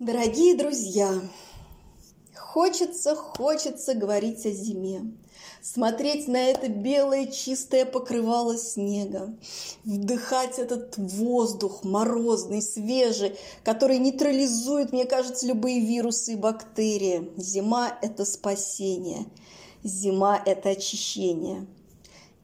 Дорогие 0.00 0.54
друзья, 0.54 1.20
хочется, 2.34 3.14
хочется 3.14 3.92
говорить 3.92 4.46
о 4.46 4.50
зиме, 4.50 5.12
смотреть 5.60 6.26
на 6.26 6.38
это 6.38 6.70
белое 6.70 7.26
чистое 7.26 7.84
покрывало 7.84 8.56
снега, 8.56 9.36
вдыхать 9.84 10.58
этот 10.58 10.94
воздух 10.96 11.84
морозный, 11.84 12.62
свежий, 12.62 13.36
который 13.62 13.98
нейтрализует, 13.98 14.92
мне 14.92 15.04
кажется, 15.04 15.46
любые 15.46 15.80
вирусы 15.80 16.32
и 16.32 16.36
бактерии. 16.36 17.30
Зима– 17.36 17.98
это 18.00 18.24
спасение, 18.24 19.26
зима– 19.84 20.42
это 20.46 20.70
очищение. 20.70 21.66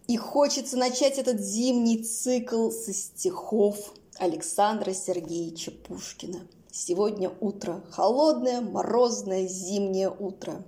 И 0.08 0.18
хочется 0.18 0.76
начать 0.76 1.16
этот 1.16 1.40
зимний 1.40 2.04
цикл 2.04 2.70
со 2.70 2.92
стихов 2.92 3.94
Александра 4.18 4.92
Сергеевича 4.92 5.70
Пушкина– 5.70 6.40
Сегодня 6.78 7.32
утро, 7.40 7.82
холодное, 7.90 8.60
морозное, 8.60 9.48
зимнее 9.48 10.10
утро. 10.10 10.62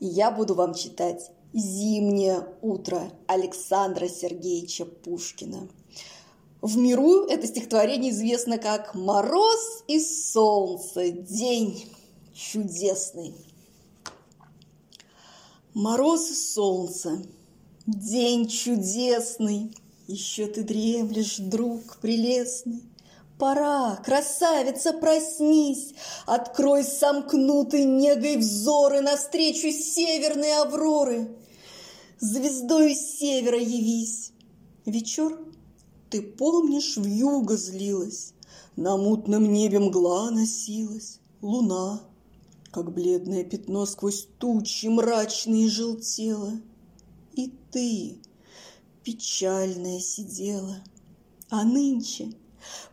И 0.00 0.06
я 0.06 0.32
буду 0.32 0.56
вам 0.56 0.74
читать 0.74 1.30
«Зимнее 1.52 2.44
утро» 2.60 3.12
Александра 3.28 4.08
Сергеевича 4.08 4.84
Пушкина. 4.84 5.68
В 6.60 6.76
миру 6.76 7.24
это 7.26 7.46
стихотворение 7.46 8.10
известно 8.10 8.58
как 8.58 8.96
«Мороз 8.96 9.84
и 9.86 10.00
солнце, 10.00 11.12
день 11.12 11.88
чудесный». 12.34 13.32
Мороз 15.72 16.32
и 16.32 16.34
солнце, 16.34 17.22
день 17.86 18.48
чудесный, 18.48 19.72
Еще 20.08 20.48
ты 20.48 20.64
дремлешь, 20.64 21.36
друг 21.36 21.98
прелестный, 21.98 22.82
Пора, 23.38 23.96
красавица, 23.96 24.94
проснись, 24.94 25.92
Открой 26.24 26.84
сомкнутый 26.84 27.84
негой 27.84 28.38
взоры 28.38 29.02
Навстречу 29.02 29.70
северной 29.70 30.56
авроры. 30.62 31.36
Звездою 32.18 32.94
севера 32.94 33.58
явись. 33.58 34.32
Вечер, 34.86 35.38
ты 36.08 36.22
помнишь, 36.22 36.96
в 36.96 37.04
юго 37.04 37.58
злилась, 37.58 38.32
На 38.74 38.96
мутном 38.96 39.52
небе 39.52 39.80
мгла 39.80 40.30
носилась, 40.30 41.20
Луна, 41.42 42.00
как 42.70 42.94
бледное 42.94 43.44
пятно 43.44 43.84
Сквозь 43.84 44.28
тучи 44.38 44.86
мрачные 44.86 45.68
желтела. 45.68 46.52
И 47.34 47.52
ты, 47.70 48.16
печальная, 49.04 50.00
сидела, 50.00 50.78
А 51.50 51.64
нынче— 51.64 52.32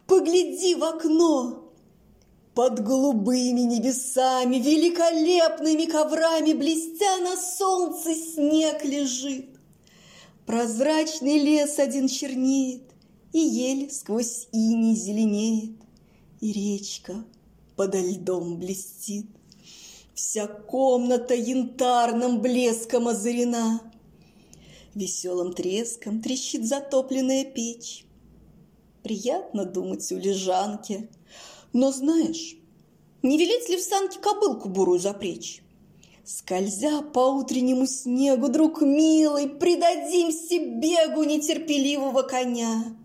Погляди 0.07 0.75
в 0.75 0.83
окно. 0.83 1.71
Под 2.53 2.83
голубыми 2.83 3.61
небесами, 3.61 4.57
великолепными 4.57 5.85
коврами, 5.85 6.53
Блестя 6.53 7.17
на 7.19 7.35
солнце, 7.35 8.13
снег 8.13 8.85
лежит. 8.85 9.47
Прозрачный 10.45 11.39
лес 11.39 11.79
один 11.79 12.07
чернеет, 12.07 12.83
И 13.31 13.39
ель 13.39 13.91
сквозь 13.91 14.47
иней 14.51 14.95
зеленеет, 14.95 15.77
И 16.41 16.51
речка 16.51 17.23
подо 17.75 17.99
льдом 17.99 18.57
блестит. 18.57 19.25
Вся 20.13 20.45
комната 20.45 21.33
янтарным 21.33 22.39
блеском 22.39 23.07
озарена, 23.07 23.81
Веселым 24.93 25.53
треском 25.53 26.21
трещит 26.21 26.67
затопленная 26.67 27.45
печь. 27.45 28.05
Приятно 29.03 29.65
думать 29.65 30.09
у 30.13 30.17
лежанки. 30.17 31.09
Но 31.73 31.91
знаешь, 31.91 32.55
не 33.21 33.37
велеть 33.37 33.69
ли 33.69 33.77
в 33.77 33.81
санке 33.81 34.19
кобылку 34.19 34.69
бурую 34.69 34.99
запречь? 34.99 35.61
Скользя 36.23 37.01
по 37.01 37.19
утреннему 37.19 37.85
снегу, 37.85 38.47
друг 38.47 38.81
милый, 38.81 39.49
Придадимся 39.49 40.57
бегу 40.57 41.23
нетерпеливого 41.25 42.21
коня 42.21 42.95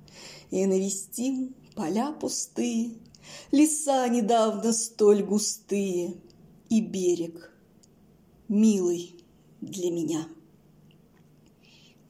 И 0.51 0.65
навестим 0.67 1.53
поля 1.75 2.13
пустые, 2.13 2.93
Леса 3.51 4.07
недавно 4.09 4.73
столь 4.73 5.25
густые 5.25 6.15
И 6.71 6.81
берег, 6.81 7.53
милый 8.47 9.17
для 9.61 9.91
меня. 9.91 10.29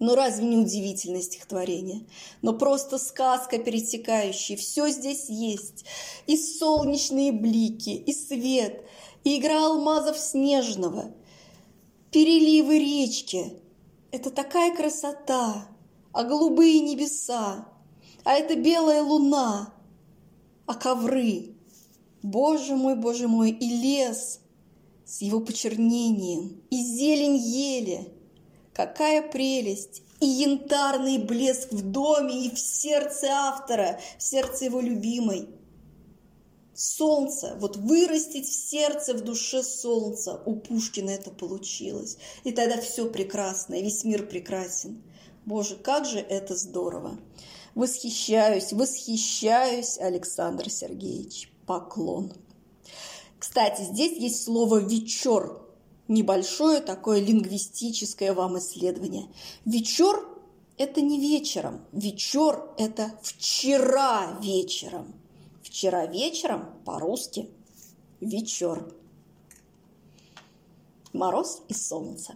Ну 0.01 0.15
разве 0.15 0.47
не 0.47 0.57
удивительное 0.57 1.23
стихотворение? 1.23 2.07
Но 2.41 2.53
просто 2.53 2.99
сказка 2.99 3.59
пересекающая. 3.59 4.57
Все 4.57 4.89
здесь 4.91 5.29
есть. 5.29 5.85
И 6.27 6.37
солнечные 6.37 7.33
блики, 7.33 7.91
и 7.91 8.13
свет, 8.13 8.85
и 9.25 9.39
игра 9.39 9.67
алмазов 9.67 10.17
снежного, 10.19 11.13
переливы 12.13 12.79
речки. 12.79 13.55
Это 14.13 14.31
такая 14.31 14.75
красота, 14.75 15.67
а 16.13 16.23
голубые 16.23 16.81
небеса, 16.81 17.69
а 18.25 18.35
это 18.35 18.55
белая 18.55 19.03
луна, 19.03 19.75
а 20.67 20.75
ковры. 20.75 21.55
Боже 22.23 22.77
мой, 22.77 22.95
боже 22.95 23.27
мой, 23.27 23.51
и 23.51 23.69
лес 23.69 24.41
с 25.05 25.23
его 25.23 25.41
почернением, 25.41 26.63
и 26.71 26.83
зелень 26.83 27.37
ели– 27.37 28.13
Какая 28.79 29.23
прелесть! 29.23 30.03
И 30.21 30.27
янтарный 30.27 31.19
блеск 31.19 31.73
в 31.73 31.83
доме, 31.83 32.47
и 32.47 32.55
в 32.55 32.61
сердце 32.61 33.27
автора, 33.27 33.99
в 34.19 34.23
сердце 34.23 34.67
его 34.67 34.81
любимой. 34.81 35.49
Солнце, 36.75 37.57
вот 37.59 37.77
вырастить 37.77 38.47
в 38.47 38.55
сердце, 38.55 39.15
в 39.15 39.23
душе 39.23 39.65
солнца. 39.65 40.41
У 40.47 40.55
Пушкина 40.55 41.11
это 41.11 41.33
получилось. 41.33 42.19
И 42.45 42.53
тогда 42.53 42.81
все 42.81 43.11
прекрасно, 43.11 43.75
и 43.75 43.83
весь 43.83 44.05
мир 44.05 44.25
прекрасен. 44.29 45.03
Боже, 45.45 45.75
как 45.75 46.07
же 46.07 46.21
это 46.21 46.55
здорово! 46.55 47.19
Восхищаюсь, 47.75 48.73
восхищаюсь, 48.73 49.99
Александр 49.99 50.71
Сергеевич. 50.71 51.51
Поклон. 51.67 52.33
Кстати, 53.41 53.83
здесь 53.83 54.17
есть 54.19 54.45
слово 54.45 54.77
«вечер» 54.77 55.68
небольшое 56.09 56.81
такое 56.81 57.21
лингвистическое 57.21 58.35
вам 58.35 58.59
исследование. 58.59 59.29
Вечер– 59.65 60.27
это 60.77 61.01
не 61.01 61.21
вечером, 61.21 61.81
вечер– 61.93 62.63
это 62.79 63.13
вчера 63.23 64.39
вечером. 64.41 65.15
Вчера 65.63 66.07
вечером 66.07 66.67
по-русски 66.85 67.49
вечер. 68.21 68.83
Мороз 71.13 71.63
и 71.69 71.75
солнце. 71.75 72.35